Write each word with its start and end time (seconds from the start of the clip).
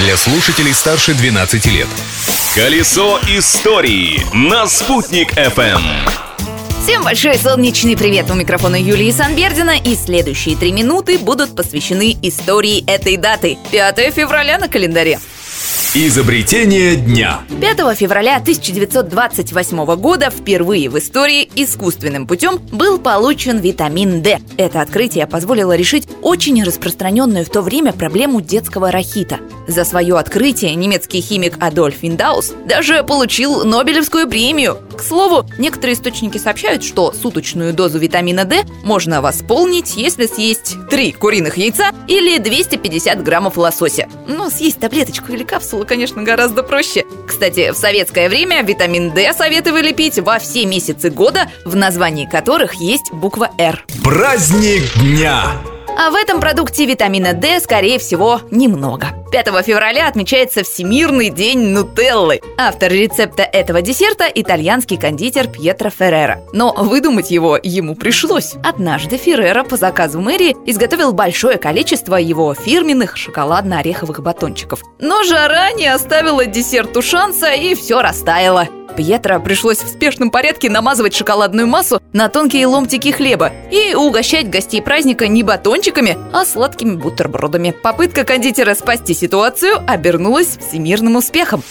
для 0.00 0.16
слушателей 0.16 0.72
старше 0.72 1.12
12 1.12 1.66
лет. 1.66 1.86
Колесо 2.54 3.20
истории 3.28 4.22
на 4.32 4.66
«Спутник 4.66 5.34
FM. 5.34 5.82
Всем 6.82 7.04
большой 7.04 7.36
солнечный 7.36 7.98
привет! 7.98 8.30
У 8.30 8.34
микрофона 8.34 8.76
Юлии 8.76 9.10
Санбердина 9.10 9.76
и 9.76 9.94
следующие 9.94 10.56
три 10.56 10.72
минуты 10.72 11.18
будут 11.18 11.54
посвящены 11.54 12.16
истории 12.22 12.82
этой 12.90 13.18
даты. 13.18 13.58
5 13.70 14.14
февраля 14.14 14.58
на 14.58 14.68
календаре. 14.68 15.20
Изобретение 15.92 16.94
дня. 16.94 17.40
5 17.60 17.96
февраля 17.96 18.36
1928 18.36 19.96
года 19.96 20.30
впервые 20.30 20.88
в 20.88 20.96
истории 20.96 21.50
искусственным 21.56 22.28
путем 22.28 22.60
был 22.70 23.00
получен 23.00 23.58
витамин 23.58 24.22
D. 24.22 24.38
Это 24.56 24.82
открытие 24.82 25.26
позволило 25.26 25.74
решить 25.74 26.06
очень 26.22 26.62
распространенную 26.62 27.44
в 27.44 27.48
то 27.48 27.60
время 27.60 27.92
проблему 27.92 28.40
детского 28.40 28.92
рахита. 28.92 29.40
За 29.66 29.84
свое 29.84 30.16
открытие 30.16 30.76
немецкий 30.76 31.20
химик 31.20 31.56
Адольф 31.60 32.02
Виндаус 32.02 32.52
даже 32.66 33.02
получил 33.02 33.64
Нобелевскую 33.64 34.28
премию. 34.28 34.78
К 34.96 35.02
слову, 35.02 35.44
некоторые 35.58 35.94
источники 35.94 36.38
сообщают, 36.38 36.84
что 36.84 37.12
суточную 37.12 37.72
дозу 37.72 37.98
витамина 37.98 38.44
D 38.44 38.64
можно 38.84 39.22
восполнить, 39.22 39.96
если 39.96 40.26
съесть 40.26 40.76
3 40.88 41.12
куриных 41.12 41.56
яйца 41.56 41.90
или 42.06 42.38
250 42.38 43.22
граммов 43.24 43.56
лосося. 43.56 44.08
Но 44.28 44.50
съесть 44.50 44.78
таблеточку 44.78 45.32
или 45.32 45.42
капсулу, 45.42 45.79
конечно, 45.84 46.22
гораздо 46.22 46.62
проще. 46.62 47.04
Кстати, 47.26 47.72
в 47.72 47.76
советское 47.76 48.28
время 48.28 48.62
витамин 48.62 49.12
D 49.12 49.32
советовали 49.32 49.92
пить 49.92 50.18
во 50.18 50.38
все 50.38 50.66
месяцы 50.66 51.10
года, 51.10 51.50
в 51.64 51.76
названии 51.76 52.26
которых 52.26 52.74
есть 52.74 53.12
буква 53.12 53.50
«Р». 53.58 53.84
Праздник 54.02 54.82
дня. 55.00 55.44
А 55.98 56.10
в 56.10 56.14
этом 56.14 56.40
продукте 56.40 56.86
витамина 56.86 57.34
D, 57.34 57.60
скорее 57.60 57.98
всего, 57.98 58.40
немного. 58.50 59.08
5 59.30 59.64
февраля 59.64 60.08
отмечается 60.08 60.64
Всемирный 60.64 61.30
день 61.30 61.68
нутеллы. 61.68 62.40
Автор 62.58 62.90
рецепта 62.90 63.44
этого 63.44 63.80
десерта– 63.80 64.24
итальянский 64.34 64.96
кондитер 64.96 65.46
Пьетро 65.46 65.88
Феррера. 65.88 66.42
Но 66.52 66.74
выдумать 66.76 67.30
его 67.30 67.56
ему 67.62 67.94
пришлось. 67.94 68.54
Однажды 68.64 69.18
Феррера 69.18 69.62
по 69.62 69.76
заказу 69.76 70.20
мэрии 70.20 70.56
изготовил 70.66 71.12
большое 71.12 71.58
количество 71.58 72.16
его 72.16 72.52
фирменных 72.54 73.16
шоколадно-ореховых 73.16 74.20
батончиков. 74.20 74.82
Но 74.98 75.22
жара 75.22 75.70
не 75.72 75.86
оставила 75.86 76.44
десерту 76.46 77.00
шанса, 77.00 77.52
и 77.52 77.76
все 77.76 78.02
растаяло. 78.02 78.68
Пьетро 79.00 79.40
пришлось 79.40 79.78
в 79.78 79.88
спешном 79.88 80.30
порядке 80.30 80.68
намазывать 80.68 81.14
шоколадную 81.14 81.66
массу 81.66 82.02
на 82.12 82.28
тонкие 82.28 82.66
ломтики 82.66 83.10
хлеба 83.12 83.50
и 83.70 83.94
угощать 83.94 84.50
гостей 84.50 84.82
праздника 84.82 85.26
не 85.26 85.42
батончиками, 85.42 86.18
а 86.34 86.44
сладкими 86.44 86.96
бутербродами. 86.96 87.70
Попытка 87.70 88.24
кондитера 88.24 88.74
спасти 88.74 89.14
ситуацию 89.14 89.82
обернулась 89.86 90.58
всемирным 90.58 91.16
успехом. 91.16 91.62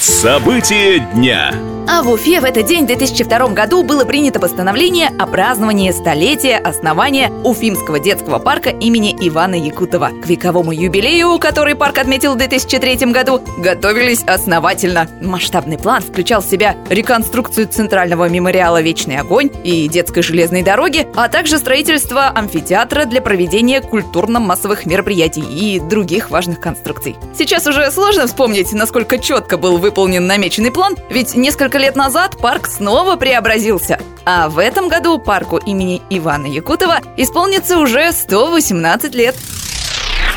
События 0.00 0.98
дня. 1.14 1.54
А 1.86 2.02
в 2.02 2.10
Уфе 2.10 2.40
в 2.40 2.44
этот 2.44 2.66
день, 2.66 2.84
в 2.84 2.86
2002 2.86 3.48
году, 3.48 3.82
было 3.82 4.06
принято 4.06 4.40
постановление 4.40 5.10
о 5.18 5.26
праздновании 5.26 5.90
столетия 5.90 6.56
основания 6.56 7.30
Уфимского 7.44 8.00
детского 8.00 8.38
парка 8.38 8.70
имени 8.70 9.14
Ивана 9.20 9.54
Якутова. 9.54 10.10
К 10.22 10.26
вековому 10.26 10.72
юбилею, 10.72 11.38
который 11.38 11.74
парк 11.74 11.98
отметил 11.98 12.34
в 12.34 12.38
2003 12.38 13.12
году, 13.12 13.42
готовились 13.58 14.24
основательно. 14.24 15.08
Масштабный 15.20 15.76
план 15.76 16.00
включал 16.00 16.40
в 16.40 16.46
себя 16.46 16.74
реконструкцию 16.88 17.68
центрального 17.68 18.30
мемориала 18.30 18.80
«Вечный 18.80 19.18
огонь» 19.18 19.50
и 19.62 19.86
детской 19.86 20.22
железной 20.22 20.62
дороги, 20.62 21.06
а 21.14 21.28
также 21.28 21.58
строительство 21.58 22.28
амфитеатра 22.28 23.04
для 23.04 23.20
проведения 23.20 23.82
культурно-массовых 23.82 24.86
мероприятий 24.86 25.42
и 25.42 25.80
других 25.80 26.30
важных 26.30 26.60
конструкций. 26.60 27.16
Сейчас 27.36 27.66
уже 27.66 27.90
сложно 27.90 28.26
вспомнить, 28.26 28.72
насколько 28.72 29.18
четко 29.18 29.58
был 29.58 29.76
выполнен 29.84 30.26
намеченный 30.26 30.70
план, 30.70 30.96
ведь 31.10 31.34
несколько 31.34 31.76
лет 31.76 31.94
назад 31.94 32.38
парк 32.38 32.66
снова 32.66 33.16
преобразился. 33.16 34.00
А 34.24 34.48
в 34.48 34.58
этом 34.58 34.88
году 34.88 35.18
парку 35.18 35.58
имени 35.58 36.00
Ивана 36.08 36.46
Якутова 36.46 37.02
исполнится 37.18 37.76
уже 37.76 38.10
118 38.10 39.14
лет. 39.14 39.36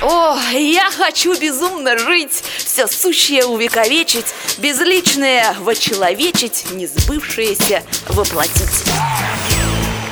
О, 0.02 0.36
я 0.52 0.91
хочу 0.91 1.34
безумно 1.40 1.97
жить, 1.97 2.44
все 2.57 2.88
сущее 2.88 3.46
увековечить, 3.46 4.34
безличное 4.57 5.56
вочеловечить, 5.62 6.66
несбывшееся 6.72 7.84
воплотить. 8.09 8.84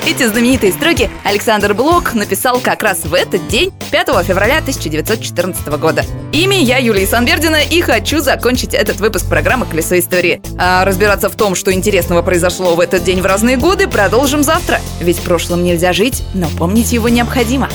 Эти 0.08 0.28
знаменитые 0.28 0.72
строки 0.72 1.10
Александр 1.24 1.74
Блок 1.74 2.14
написал 2.14 2.60
как 2.60 2.84
раз 2.84 3.06
в 3.06 3.14
этот 3.16 3.48
день, 3.48 3.74
5 3.90 4.08
февраля 4.24 4.60
1914 4.60 5.68
года. 5.80 6.06
Ими 6.32 6.56
я 6.56 6.78
Юлия 6.78 7.08
Санбердина 7.08 7.64
и 7.64 7.82
хочу 7.82 8.20
закончить 8.20 8.76
этот 8.76 9.00
выпуск 9.00 9.28
программы 9.28 9.66
«Колесо 9.66 9.98
истории». 9.98 10.44
А 10.60 10.86
разбираться 10.86 11.28
в 11.28 11.36
том, 11.36 11.56
что 11.56 11.74
интересного 11.74 12.22
произошло 12.22 12.76
в 12.76 12.82
этот 12.82 13.04
день 13.04 13.22
в 13.22 13.26
разные 13.26 13.58
годы, 13.58 13.88
продолжим 13.88 14.44
завтра. 14.44 14.80
Ведь 15.00 15.18
в 15.18 15.24
прошлом 15.24 15.64
нельзя 15.64 15.92
жить, 15.92 16.22
но 16.36 16.50
помнить 16.50 16.92
его 16.92 17.10
необходимо. 17.10 17.68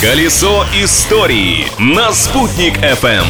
Колесо 0.00 0.64
истории 0.82 1.66
на 1.78 2.12
«Спутник 2.14 2.78
FM. 2.78 3.26